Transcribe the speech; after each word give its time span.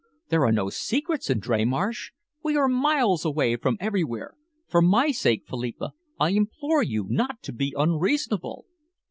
There 0.29 0.43
are 0.45 0.51
no 0.51 0.71
secrets 0.71 1.29
in 1.29 1.39
Dreymarsh. 1.39 2.09
We 2.43 2.55
are 2.55 2.67
miles 2.67 3.23
away 3.23 3.55
from 3.55 3.77
everywhere. 3.79 4.33
For 4.67 4.81
my 4.81 5.11
sake, 5.11 5.43
Philippa, 5.47 5.91
I 6.19 6.31
implore 6.31 6.81
you 6.81 7.05
not 7.07 7.43
to 7.43 7.53
be 7.53 7.75
unreasonable." 7.77 8.65